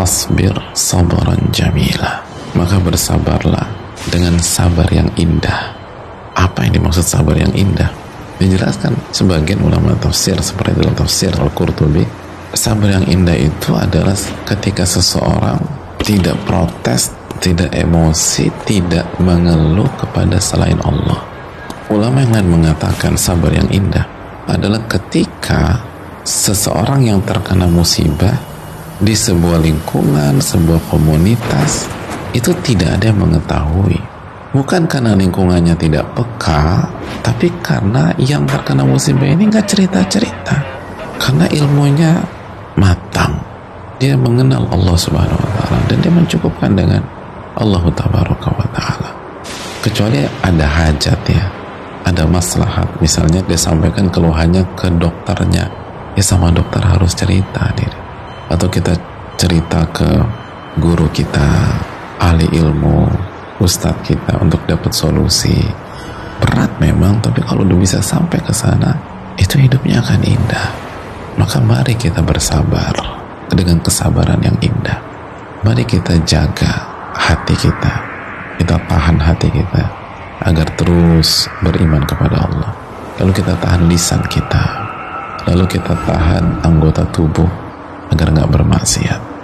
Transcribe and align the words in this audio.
fasbir 0.00 0.56
sabaran 0.72 1.36
jamila. 1.52 2.24
Maka 2.56 2.80
bersabarlah 2.80 3.68
dengan 4.08 4.40
sabar 4.40 4.88
yang 4.88 5.12
indah. 5.20 5.76
Apa 6.32 6.64
yang 6.64 6.80
dimaksud 6.80 7.04
sabar 7.04 7.36
yang 7.36 7.52
indah? 7.52 7.92
Dijelaskan 8.40 8.96
sebagian 9.12 9.60
ulama 9.60 9.92
tafsir 10.00 10.40
seperti 10.40 10.80
dalam 10.80 10.96
tafsir 10.96 11.28
Al-Qurtubi 11.36 12.00
sabar 12.56 12.96
yang 12.96 13.04
indah 13.12 13.36
itu 13.36 13.76
adalah 13.76 14.16
ketika 14.48 14.88
seseorang 14.88 15.60
tidak 16.00 16.40
protes 16.48 17.12
tidak 17.36 17.68
emosi 17.76 18.48
tidak 18.64 19.04
mengeluh 19.20 19.92
kepada 20.00 20.40
selain 20.40 20.80
Allah. 20.80 21.20
Ulama 21.92 22.24
yang 22.24 22.40
lain 22.40 22.48
mengatakan 22.48 23.20
sabar 23.20 23.52
yang 23.52 23.68
indah 23.68 24.08
adalah 24.48 24.80
ketika 24.88 25.84
seseorang 26.24 27.04
yang 27.04 27.20
terkena 27.20 27.68
musibah 27.68 28.49
di 29.00 29.16
sebuah 29.16 29.64
lingkungan, 29.64 30.44
sebuah 30.44 30.92
komunitas 30.92 31.88
itu 32.36 32.52
tidak 32.60 33.00
ada 33.00 33.08
yang 33.08 33.20
mengetahui. 33.24 33.96
Bukan 34.52 34.84
karena 34.84 35.16
lingkungannya 35.16 35.72
tidak 35.78 36.04
peka, 36.12 36.84
tapi 37.24 37.48
karena 37.64 38.12
yang 38.20 38.44
terkena 38.44 38.84
musibah 38.84 39.24
ini 39.24 39.48
nggak 39.48 39.64
cerita-cerita. 39.64 40.56
Karena 41.16 41.48
ilmunya 41.48 42.20
matang. 42.76 43.40
Dia 44.00 44.16
mengenal 44.16 44.68
Allah 44.72 44.96
Subhanahu 44.96 45.36
wa 45.36 45.50
taala 45.60 45.78
dan 45.88 45.96
dia 46.00 46.12
mencukupkan 46.12 46.72
dengan 46.72 47.04
Allah 47.56 47.84
Tabaraka 47.92 48.48
wa 48.52 48.68
taala. 48.72 49.10
Kecuali 49.80 50.24
ada 50.44 50.66
hajat 50.66 51.20
ya, 51.28 51.44
ada 52.04 52.24
maslahat. 52.28 52.88
Misalnya 53.00 53.44
dia 53.44 53.60
sampaikan 53.60 54.08
keluhannya 54.08 54.64
ke 54.76 54.88
dokternya, 54.92 55.68
ya 56.16 56.24
sama 56.24 56.48
dokter 56.52 56.80
harus 56.80 57.12
cerita 57.12 57.68
diri 57.76 58.09
atau 58.50 58.66
kita 58.66 58.98
cerita 59.38 59.86
ke 59.94 60.10
guru 60.82 61.06
kita 61.14 61.70
ahli 62.18 62.50
ilmu 62.58 63.06
ustadz 63.62 64.02
kita 64.02 64.36
untuk 64.42 64.60
dapat 64.66 64.90
solusi. 64.90 65.56
Berat 66.42 66.82
memang 66.82 67.22
tapi 67.22 67.40
kalau 67.46 67.62
udah 67.62 67.78
bisa 67.78 68.02
sampai 68.02 68.42
ke 68.42 68.50
sana 68.50 68.92
itu 69.38 69.56
hidupnya 69.56 70.02
akan 70.02 70.20
indah. 70.26 70.68
Maka 71.38 71.62
mari 71.62 71.94
kita 71.94 72.20
bersabar 72.20 72.92
dengan 73.54 73.78
kesabaran 73.80 74.42
yang 74.42 74.58
indah. 74.58 74.98
Mari 75.62 75.86
kita 75.86 76.18
jaga 76.26 76.72
hati 77.14 77.54
kita 77.54 77.94
kita 78.60 78.76
tahan 78.90 79.16
hati 79.16 79.48
kita 79.48 79.84
agar 80.44 80.68
terus 80.76 81.48
beriman 81.64 82.04
kepada 82.04 82.44
Allah. 82.44 82.72
Lalu 83.20 83.32
kita 83.36 83.52
tahan 83.60 83.88
lisan 83.88 84.20
kita 84.28 84.90
lalu 85.48 85.64
kita 85.64 85.96
tahan 86.04 86.60
anggota 86.64 87.04
tubuh 87.12 87.69
agar 88.10 88.28
nggak 88.34 88.50
bermaksiat 88.50 89.39